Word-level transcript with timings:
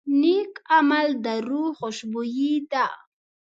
نیک 0.21 0.51
عمل 0.77 1.07
د 1.25 1.27
روح 1.47 1.69
خوشبويي 1.79 2.53
ده. 2.71 2.85